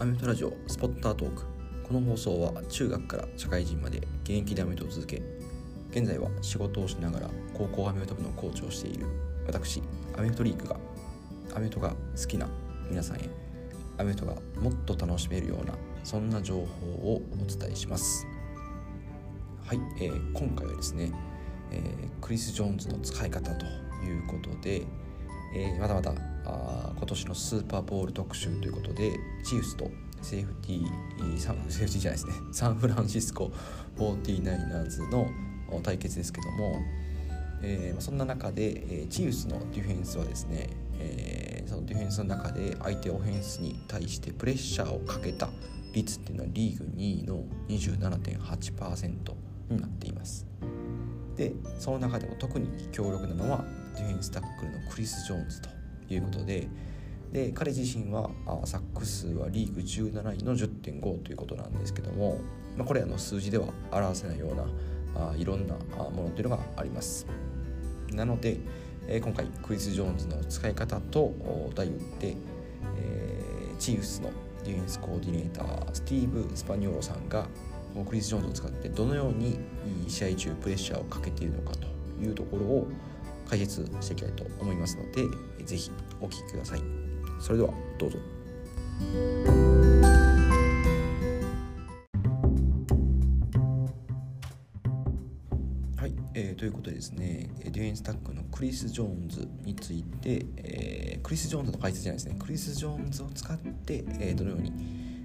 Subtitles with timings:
[0.00, 1.42] アメフトラジオスポッタートーク。
[1.82, 5.20] この放送は中学から社会人まで現役でアメフトを続け
[5.90, 9.06] 現在は仕事をしながら高校アメフト部のコーチをしている
[9.44, 9.82] 私
[10.16, 10.76] アメフトリークが
[11.52, 12.46] アメフトが好きな
[12.88, 13.28] 皆さんへ
[13.96, 16.60] アメフトがもっと楽しめるようなそんな情報
[17.14, 18.24] をお伝えします。
[19.66, 21.10] はい、えー、今回はですね、
[21.72, 23.66] えー、クリス・ジョーンズの使い方と
[24.04, 24.82] いうことで、
[25.56, 26.14] えー、まだまだ
[26.48, 29.12] あ今年のスーパーボール特集ということで
[29.44, 29.90] チーフスと
[30.22, 32.32] セーフティーサンセーフティーじゃないですね。
[32.52, 33.52] サンフランシスコ
[33.98, 35.28] 49ers の
[35.82, 36.80] 対決ですけども、
[37.62, 45.48] えー、そんな中で、えー、チーフスのディフェンスはですね、えー、そのディフェンスの中で相手オフェンスに対してプレッシャーをかけた
[45.92, 49.34] 率っていうのはリーグ2位の27.8%
[49.70, 50.46] になっています。
[51.36, 55.77] でその中でも特に強力なのはディフェンスタックルのクリス・ジョーンズと
[56.14, 56.68] いうことで
[57.32, 62.40] で彼自身はあサック数はリーグ17位の10.5ということなんですけども、
[62.76, 64.64] まあ、これあの数字では表せないような
[65.30, 67.26] あいろんなものというのがあります。
[68.12, 68.58] なので、
[69.06, 71.32] えー、今回クリス・ジョーンズの使い方と
[71.74, 72.36] 題打って、
[72.96, 74.30] えー、チーフスの
[74.64, 77.46] ディフェンスコーディネータースティーブ・スパニョーロさんが
[78.08, 79.58] クリス・ジョーンズを使ってどのように
[80.08, 81.86] 試合中プレッシャーをかけているのかと
[82.22, 82.86] いうところを
[83.48, 85.24] 解説していきたいと思いますので
[85.64, 86.82] 是非お聴きください。
[87.40, 88.18] それではどうぞ。
[95.96, 102.36] はい、えー、ということでですねディフェンスタックのクリス・ジョーンズについて、えー、クリス・ジョーンズの解説じゃないですね。
[102.38, 104.72] クリス・ジョーンズを使って、えー、どのように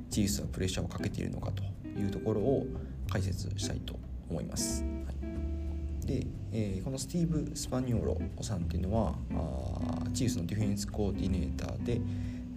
[0.09, 1.63] チーフスはプレッシャーをかけているのかと
[1.99, 2.67] いうところを
[3.09, 4.83] 解説したいと思います。
[4.83, 5.32] はい。
[6.05, 12.01] で、えー、このスティーブ・スパニョーロさんっていうのはあチーフスのディフェンスコーディネーターで、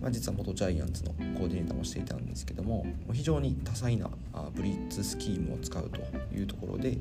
[0.00, 6.00] まあ、実は元ジャイアンツのコーディネーターもしていたんですけども非常に多彩なあブリッツスキームを使うと
[6.34, 6.98] いうところで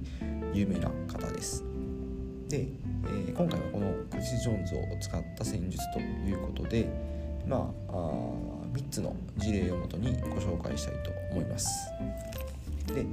[0.54, 1.64] 有名な方です。
[2.48, 2.68] で、
[3.08, 6.88] えー、今回はこのクリス・ジョーンズを使った戦術ということで、
[7.48, 7.96] まあ、あ
[8.74, 11.90] 3つの事例をもとにご紹介したいと思います。
[12.94, 13.06] で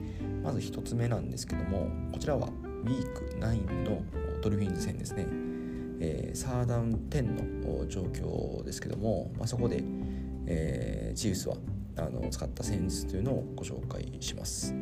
[0.42, 2.48] まず1つ目なんですけどもこちらは
[2.82, 4.02] ウィーク9の
[4.40, 5.26] ドルフィンズ戦ですね、
[6.00, 7.22] えー、サーダウン10
[7.64, 9.82] の状況ですけども、まあ、そこで、
[10.46, 11.56] えー、チーフスは
[11.96, 14.74] あの使った戦術というのをご紹介します。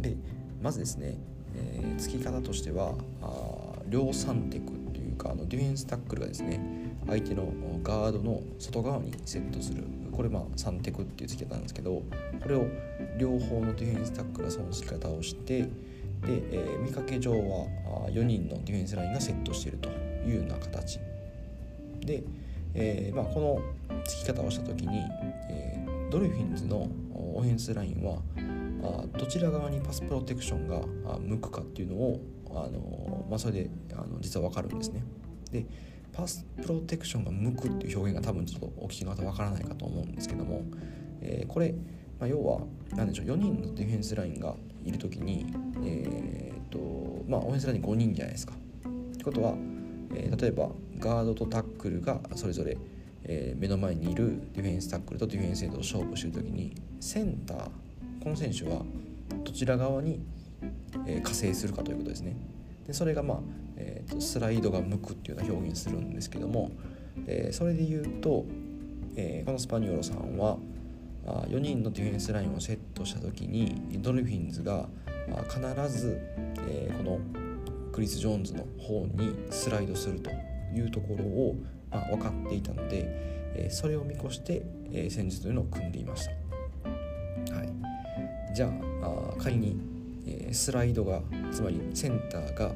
[0.00, 0.16] で
[0.62, 1.18] まずですね、
[1.56, 6.60] えー、付き方としてはあ両三テクっていうかあのディフェンスタックルがですね
[7.06, 7.52] 相手の
[7.82, 9.84] ガードの外側にセットする。
[10.12, 12.02] これまあ3テクっていう付き方なんですけど
[12.42, 12.66] これを
[13.18, 15.68] 両方のディフェンスタックルがその付き方をして
[16.22, 17.66] で、えー、見かけ上は
[18.10, 19.88] 4人のディフェンスラインがセットしていると
[20.26, 20.98] いうような形
[22.00, 22.22] で、
[22.74, 23.40] えーまあ、こ
[23.88, 24.98] のつき方をした時に、
[25.50, 28.20] えー、ドルフィンズのオフェンスラインは
[28.82, 35.02] あどちら側にパスプロテクションが向くかっていうのをあの、まあ、それであの実は分かるんですね。
[35.50, 35.66] で
[36.12, 40.62] パスプロテクションが向くっていう表現が多分ちょっとお聞きの方分からないかと思うんですけども、
[41.20, 41.74] えー、これ、
[42.18, 42.60] まあ、要は
[42.94, 44.54] 何でしょう4人のディフェンスラインが
[44.88, 45.46] いる時に、
[45.84, 48.54] えーとまあ、オフェンスライン5人じゃないですか。
[48.54, 49.54] ってことは、
[50.14, 52.76] えー、例えばガードとタックルがそれぞれ、
[53.24, 57.58] えー、目の前にいるディフェンスタックルとディフェンスエンドを勝負してる時にセンター
[58.22, 58.82] この選手は
[59.44, 60.20] どちら側に、
[61.06, 62.36] えー、加勢するかということですね。
[62.86, 63.38] でそれが、まあ
[63.76, 66.70] えーと、スライドが向くっていうような表現するんですけども、
[67.26, 68.46] えー、それで言うと、
[69.16, 70.58] えー、このスパニョロさんは
[71.48, 74.88] 4人のディフェンスラインをセットした時にドルフィンズが
[75.48, 76.18] 必ず、
[76.68, 77.20] えこの
[77.92, 80.30] クリス・ジョーンズの方にスライドすると
[80.74, 81.56] いうところを、
[81.90, 83.04] ま分かっていたので、
[83.54, 84.62] えそれを見越して、
[84.92, 87.54] え戦術というのを組んでいました。
[87.54, 88.72] はい、じゃ
[89.02, 89.78] あ仮に、
[90.26, 91.20] えスライドが
[91.52, 92.72] つまりセンターが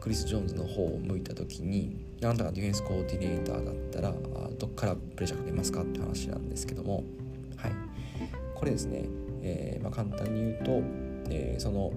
[0.00, 4.14] クリス・ジョーンズの方を向いた時にあなたがディフェンスコーディネーターだったら
[4.58, 7.04] どっからプレッシャーかけますかって話なんですけども
[8.58, 9.04] これですね、
[9.42, 10.82] えー、まあ、簡単に言うと、
[11.30, 11.92] えー、その、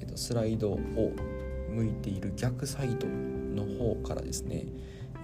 [0.00, 0.78] えーと、スライドを
[1.68, 4.66] 向いている逆サイドの方からですね、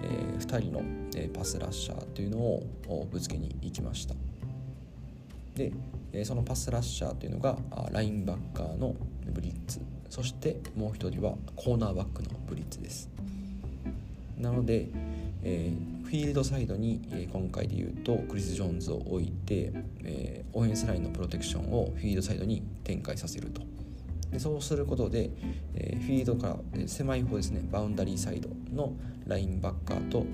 [0.03, 0.81] えー、2人の、
[1.15, 4.13] えパスラッシャーというのをぶつけに行きました。
[5.55, 5.71] で、
[6.11, 7.57] えそのパスラッシャーというのが
[7.91, 8.93] ラインバッカーの
[9.25, 9.79] ブリッツ。
[10.09, 13.09] そしてもう1人はコーナーバックのブリッツです。
[14.37, 14.89] なので、
[15.49, 19.71] えー、フィールドサイドに、えー、今回で言うとクリス・ジョーンズを置いて、
[20.03, 23.61] えー、オフェンスラインのプロテクションをフィールドサイドに展開させると。
[24.29, 25.29] でそうすることで、
[25.73, 28.91] えー、フィールドから、え、狭い方ですねバウンダリーサイドの
[29.25, 30.25] ラインバッカーと、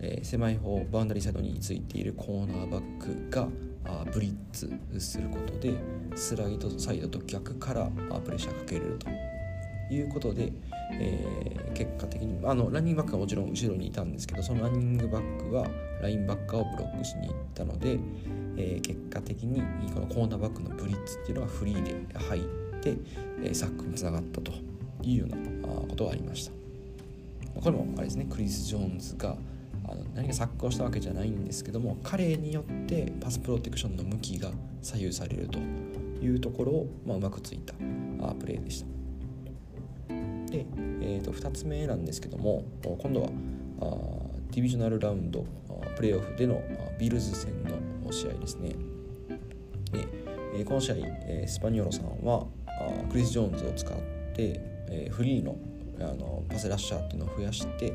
[0.00, 3.48] え、狭い方バウンダリーサイドについているコーナーバックが
[3.84, 5.74] あブリッツすることで
[6.14, 7.86] スライドサイドと逆から
[8.20, 9.08] プレッシャーかけれると。
[9.94, 10.52] いうことで、
[10.92, 15.66] えー、結果的にあのランニングバックはもちろん後ろにいたんですけどそのランニングバックは
[16.02, 17.98] ラインバッカーをブロックしに行ったので、
[18.56, 22.42] えー、結果的にこのコーナーバックのブリッツっていうのがフリーで入っ
[22.80, 22.96] て、
[23.42, 24.52] え、サックにつながったと
[25.02, 25.36] いうような
[25.88, 26.52] ことがありました。
[27.60, 29.36] これもあれですねクリス・ジョーンズが
[29.84, 34.50] あの何かサックをしたわけじゃないんですけども彼によってパスプロテクションの向きが
[34.82, 37.74] 左右されるというところを、まあ、うまくついた
[38.34, 38.99] プレーでした。
[40.50, 40.66] で、
[41.00, 43.28] えー、と2つ目なんですけども今度は
[43.80, 44.20] あ
[44.50, 45.46] ディビジョナルラウンド
[45.96, 46.60] プレーオフでの
[46.98, 47.52] ビルズ戦
[48.04, 48.74] の試合ですね
[49.92, 50.06] で、
[50.54, 52.46] えこの試合、えスパニョロさんは
[53.10, 53.96] クリス・ジョーンズを使っ
[54.34, 55.56] て、えフリーの
[56.00, 57.92] あのパスラッシャーっていうのを増やして、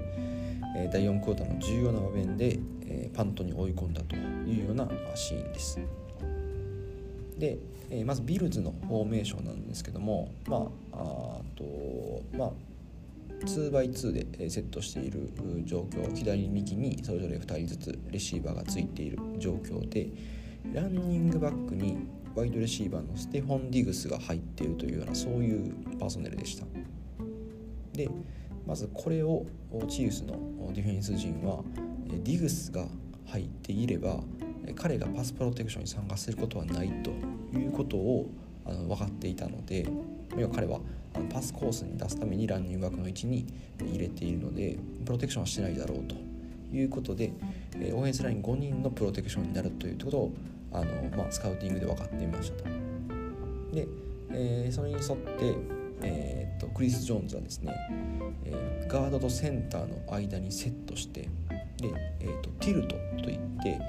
[0.78, 5.80] え第4クォーターの重要な場面で、えパントに追い込んだというようなシーンです。
[7.38, 7.58] で、
[7.90, 10.60] えまずビルズのフォーメーションなんですけどもまあ
[11.00, 12.52] あとまあ
[13.44, 15.30] 2x2 でセットしている
[15.66, 20.10] 状況左右にそれぞれ2人ずつレシーバーがついている状況で
[20.74, 21.98] ランニングバックに
[22.34, 26.66] ワイドレシーバーのステフォン・ディグスが入っているというようなそういうパーソネルでした。
[27.94, 28.10] で
[28.66, 29.46] まずこれを
[29.88, 30.38] チーフスの
[30.74, 31.64] ディフェンス陣は
[32.08, 32.86] ディグスが
[33.28, 34.22] 入っていれば
[34.74, 37.12] 彼がパスプロテクションに参加することはないと
[37.58, 38.30] いうことを
[38.66, 39.88] あの分かっていたので
[40.38, 40.80] 要は彼は
[41.14, 43.46] あのパスコースに出すためにランニング枠の位置に
[43.80, 46.16] 入れているのでプロテクションはしてないだろうと
[46.76, 47.32] いうことで、
[47.76, 50.34] えー、オフェンスライン5人のプロテクションになるということを
[50.74, 50.86] あの、
[51.16, 52.70] まあ、スカウティングで分かっていましたと。
[53.74, 53.88] で、
[54.32, 55.56] えー、それに沿って、
[56.02, 57.74] えー、っとクリス・ジョーンズはですね、
[58.44, 61.30] えー、ガードとセンターの間にセットして
[61.90, 63.80] で、えー、とティルトといって、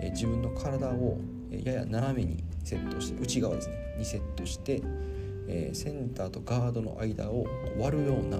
[0.00, 1.18] えー、自分の体を
[1.50, 4.82] やや斜めにセットして内側ですねにセットして、
[5.48, 7.46] えー、センターとガードの間を
[7.78, 8.38] 割るような、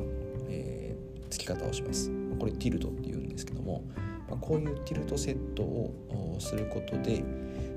[0.48, 3.84] えー、つき方をしますこれティルトっていうんですけども、
[4.28, 7.22] まあ、こういうティルトセットをすることで、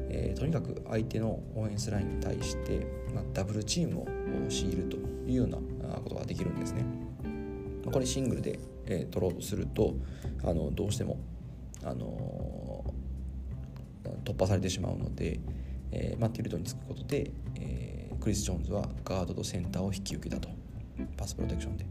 [0.10, 4.08] えー、とにかく相手のオフェンスラインに対して、まあ、ダブルチームを
[4.50, 4.98] 強いると
[5.28, 5.58] いうような
[5.98, 6.86] ことができるんですね。
[7.92, 9.96] これシングルで、えー、取ろうとすると
[10.44, 11.18] あのどうしても、
[11.84, 15.40] あのー、突破されてしまうので、
[15.92, 20.50] えーまあ、ティルトにつくことで、えー、クリス・ジョーンズはガードとセンターを引き受けたと
[21.18, 21.86] パスプロテクションで。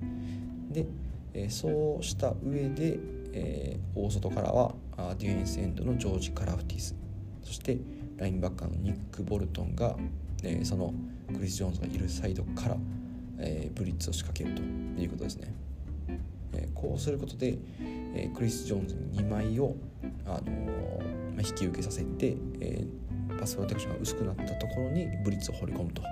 [0.82, 0.86] で、
[1.34, 2.98] えー、そうした上で、
[3.32, 4.74] えー、大外からは
[5.18, 6.94] ディフェンスエンドのジョージ・カラフティス
[7.42, 7.78] そして
[8.16, 9.96] ラインバッカーのニック・ボルトンが、
[10.42, 10.94] えー、その
[11.34, 12.76] クリス・ジョーンズがいるサイドから、
[13.38, 15.54] えー、ブリッツを仕掛けるということですね。
[16.74, 17.58] こうすることで、
[18.14, 19.76] え、クリス・ジョーンズに2枚を、
[20.26, 21.02] あの、
[21.36, 22.84] ま、引き受けさせて、え、
[23.38, 26.02] パスプロテクションが薄くなったところにブリッツを放り込むと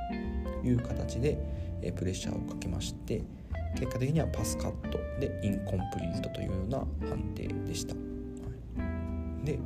[0.67, 1.39] いう形で、
[1.83, 3.23] え、プレッシャーをかけまして
[3.75, 6.79] 結果的にはパスカットでインコンプリートというような
[7.09, 7.95] 判定でした。
[9.45, 9.59] で、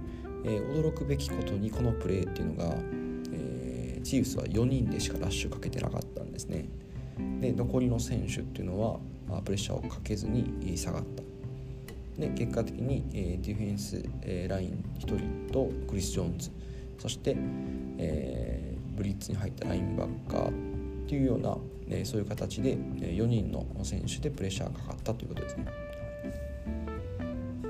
[0.45, 2.75] え、驚くべきことにこのプレーっていうのが、
[3.33, 6.69] えー、チーフスは4人でしかラッシュかけてなかったんですね。
[7.41, 8.99] で残りの選手っていうのは
[9.29, 11.23] まあ、プレッシャーをかけずに下がった
[12.21, 16.51] で結果的に、えー、ディフェンス、えー、ライン1人とクリス・ジョーンズ
[16.99, 17.37] そして、
[17.99, 20.53] えー、ブリッツに入ったラインバッカーっ
[21.09, 21.57] ていうような、
[21.89, 25.67] えそういう形でえ4人の選手でプレッシャーがかかったということですね。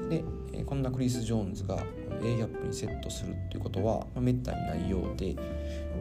[0.08, 1.84] で、えこんなクリス・ジョーンズが
[2.22, 5.36] A ギャップにセットするっていうことは、まあ、めったにないようで、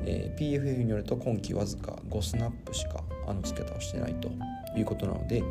[0.05, 4.29] え PFF によると今季わずか5スナップしかあの付け方をしてないと
[4.77, 5.43] いうことなので、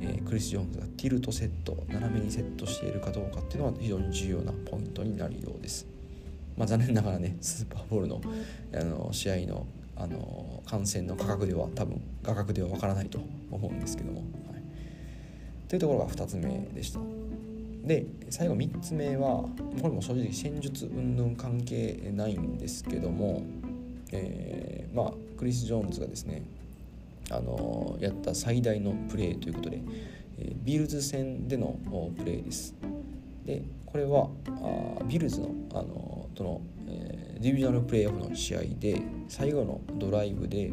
[0.00, 5.86] えー、クリス・ジョーンズがティルトセット斜めにセットしているかどうかっていうのは非常に重要なポイントになるようです。
[6.56, 8.20] まあ、残念ながらねスーパーボールの
[8.72, 9.66] あの試合の
[9.96, 14.28] あの観戦の価格では多分価格ではわからないと思うんですけども、はい、
[15.68, 16.98] というところが2つ目でした。
[17.84, 19.50] で最後3つ目はこ
[19.84, 23.42] れも正直戦術云々関係ないんですけども、
[24.10, 26.42] えー、まあクリス・ジョーンズがですね
[27.30, 29.82] あのやった最大のプレーということで、
[30.38, 31.78] えー、ビルズ戦での
[32.16, 32.74] プレーです。
[33.44, 40.72] でこれはあビルズのあのとの、えー、ディビジョナルプレーオフの試合で最後のドライブで、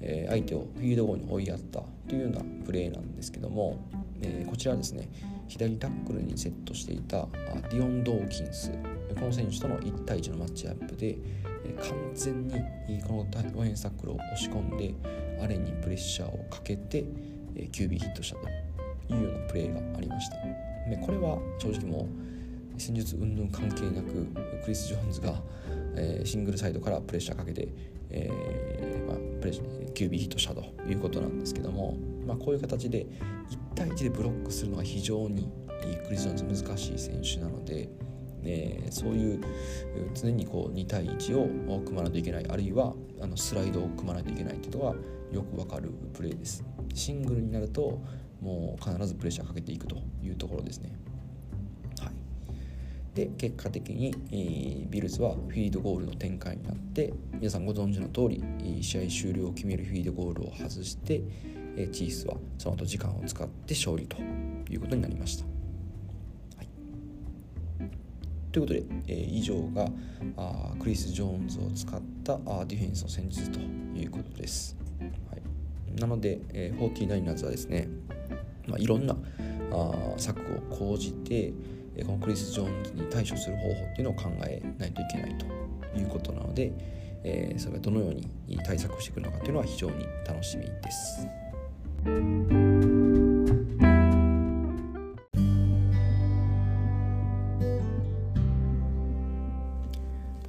[0.00, 3.78] えー、相手をフィールドゴールに追いやったというようなプレーなんですけども、
[4.20, 5.08] えー、こちらですね
[5.48, 7.26] 左タックルにセットしていた
[7.70, 8.70] ディオン・ドーキンス
[9.18, 11.18] この選手との1対1のマッチアップで
[11.76, 12.54] 完全に
[13.02, 14.94] このオフェンスタックルを押し込んで
[15.42, 17.04] アレンにプレッシャーをかけて
[17.54, 18.48] QB ヒットしたと
[19.14, 20.36] いうようなプレーがありました。
[20.88, 22.08] でこれは正直も
[22.76, 24.26] う、戦術云々関係なく
[24.64, 25.42] クリス・ジョーンズが、
[25.96, 27.68] え、シングルサイドからプレッシャーかけて、
[28.10, 31.96] えーまあ、プレ QB ヒットしたということなんですけども、
[32.28, 33.06] まあ、こういう形で
[33.50, 35.50] 1対1でブロックするのが非常に
[36.06, 37.88] クリス・ジョーンズ難しい選手なので、
[38.42, 39.40] えー、そういう
[40.14, 42.46] 常にこう2対1を組まないといけない。
[42.46, 44.94] あるいはあのスライドを組まないといけないっていうのは
[45.32, 46.62] よくわかるプレーです。
[46.92, 48.02] シングルになると
[48.42, 50.92] もう必ずプレッシャーかけていくというところですね。
[53.14, 58.40] で結果的に、えー、ビルズはフィードゴールの展開になって皆さんご存知の通り
[58.80, 61.22] 試合終了を決めるフィードゴールを外して、
[61.78, 64.16] え、チースはその後時間を使って勝利と
[64.68, 65.44] いうことになりました。
[66.56, 66.68] はい、
[68.50, 69.88] ということで、え、以上が
[70.36, 74.76] あクリス・ジョーンズを使ったあディフェンスの戦術ということです。
[75.30, 77.88] はい、なので、えー、49ers はですね、
[78.66, 79.16] まあ、いろんな
[79.70, 81.52] あ策を講じて、
[82.04, 85.46] このクリス・ジョーンズに対処する方法っていうのを考えないといけないと
[85.96, 86.72] いうことなので、
[87.22, 88.28] えー、それがどのように
[88.64, 91.47] 対策をしていくのかというのは非常に楽しみです。
[92.04, 92.10] は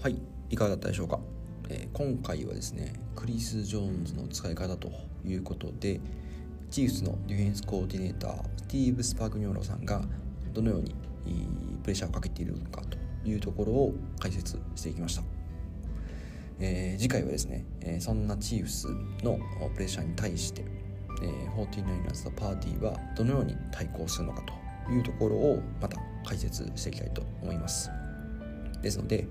[0.08, 1.20] いいかがだったでしょうか、
[1.70, 4.92] えー、今回はですねクリス・ジョーンズの使い方と
[5.26, 6.00] いうことで
[6.70, 10.04] チーフスのディフェンスコーディネータースティーブ・スパーグニョーロさんが
[10.54, 10.94] どのように
[11.82, 15.24] プレッシャーをかけているのかというところを解説していきました、
[16.60, 18.88] えー、次回はですね、え、そんなチーフス
[19.24, 19.40] の
[19.74, 20.64] プレッシャーに対して、
[21.22, 24.44] えー、49ers とパーティーはどのように対抗するのか
[24.88, 27.90] というところをまた解説していきたいと思います。
[28.82, 29.28] ですので、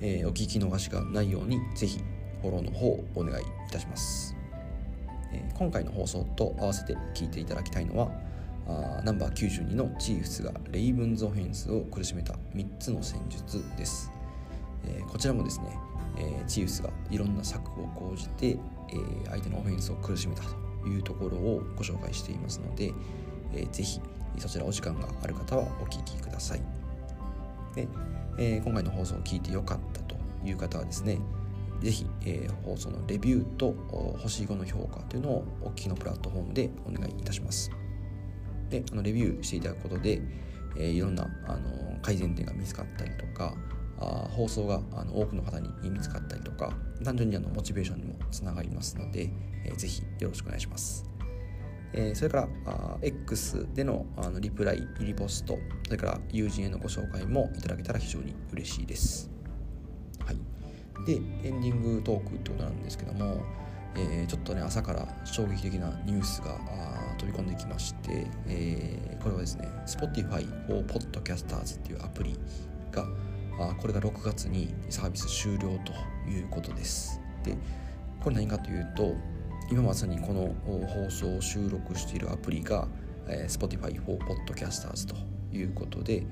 [0.00, 2.00] えー、お聞き逃しがないようにぜひ
[2.40, 4.34] フォローの方をお願いいたします、
[5.32, 8.10] えー、今回の放送と合わせて聞いていただきたいのは
[8.66, 14.10] あナンバー92のチーフスがレイブンズオフェンスを苦しめた3つの戦術です、
[14.86, 15.76] えー、こちらもですね、
[16.16, 20.69] えー、チーフスがいろんな策を講じて、えー、相手のオフェンスを苦しめたと。
[20.86, 22.92] いうところをご紹介していますので、
[23.52, 24.00] えー、ぜひ
[24.38, 26.60] そちらお時間がある方はお聞きください
[27.74, 27.88] で、
[28.38, 31.18] えー、今回の放送を聞いてよかったという方はですね
[31.80, 33.74] ぜひ、えー、放送のレビューと
[34.18, 37.70] 星5の評価というのをお聞きのプラットフォームでお願いいたします。
[38.68, 40.20] であのレビューしていただくことで、
[40.76, 43.54] えー、いろんなあの改善点が見つかったりとか
[43.98, 46.72] あ放送があの多くの方に見つかったりとか
[47.04, 49.30] 単純にあのモチベーションにもつながりますので、
[49.64, 51.10] えー、ぜひよろしくお願いします。
[51.92, 59.28] えー、それからあ X でのあのリプライ、リポスト、それから友人へのご紹介もいただけたら非常に嬉しいです。
[60.24, 60.36] はい、
[61.04, 61.18] で、エ
[61.50, 63.42] ンディングトークってことなんですけども、
[63.96, 66.58] えー、ちょっとね朝から衝撃的なニュースが
[67.18, 72.38] 飛び込んできまして、えー、これはですね Spotify for Podcasters っていうアプリ
[72.92, 73.04] が
[73.58, 77.20] あこれが6月にサービス終了ということです。
[77.44, 77.56] で
[78.22, 79.14] これ何かというと
[79.70, 82.88] 今まさにこの放送を収録しているアプリが、
[83.28, 85.16] えー、Spotify for Podcasters と
[85.56, 86.26] いうことで、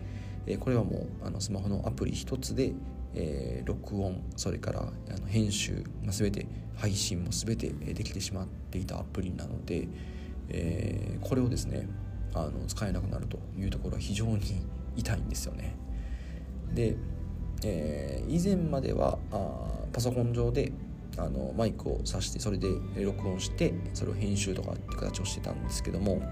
[0.58, 2.72] これはもうあのスマホのアプリ一つで
[3.14, 6.46] えー、録音それからあの編集、まあ、全て
[6.76, 9.88] 配信も全てできてしまっていたアプリなので、
[10.48, 11.88] えー、これをですね
[12.34, 14.40] あの使えなくなるというところは非常に
[14.96, 15.76] 痛いんですよね。
[16.74, 16.96] で、
[17.64, 20.72] えー、以前まではあパソコン上で
[21.16, 26.22] あのマイクを挿してそれで録音してそれを編集とかって形をしてたんですけども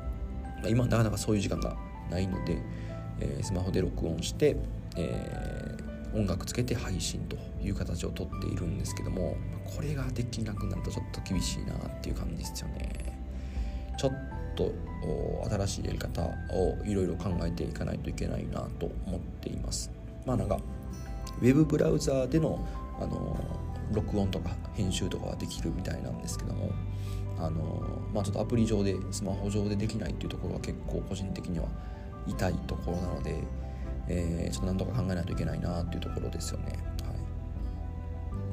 [0.68, 1.76] 今なかなかそういう時間が
[2.10, 2.58] ないので、
[3.20, 4.56] えー、スマホで録音して、
[4.96, 5.75] えー、
[6.16, 12.88] 音楽つけて配信という形をとっているんですけどもこれができなくなるとちょっと厳しいなっていう感じですよね。
[13.98, 14.12] ちょっ
[14.56, 14.72] と
[15.50, 19.90] 新しいやり方をいろいろ考えていかないといけないなと思っています。
[20.24, 20.58] まあなんか
[21.40, 22.66] ウェブブラウザーでの
[22.98, 23.36] あの
[23.92, 26.72] 録音とか編集とかはできるみたいなんですけども
[27.38, 27.82] あの
[28.12, 31.66] まあちょっとアプリ上でスマホ上でできないっていうところは結構個人的には
[32.26, 33.36] 痛いところなので、
[34.08, 36.66] えー、ちょっとなんとか考えないといけないなっていうところですよね。
[36.66, 36.76] はい、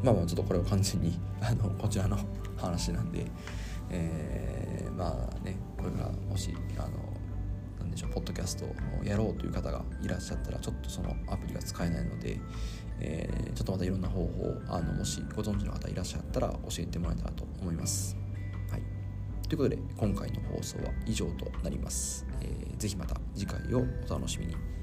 [0.04, 2.18] まあまあちょっとこれは完全に あのこちらの
[2.58, 3.26] 話なんで、
[3.90, 6.90] えー、まあねこれからもしあの
[7.80, 12.40] なんでしょうポッドキャストをやろうという方がいらっしゃったらちょっとそのアプリが使えないので、
[13.00, 18.18] えー、ちょっとまたいろんな方法あのもしご存知の方いらっしゃったら教えてもらえたらと思います。
[18.72, 18.82] はい、
[19.48, 22.26] ということで今回の放送は以上となります。
[22.42, 24.83] えー、ぜひまた次回をお楽しみに。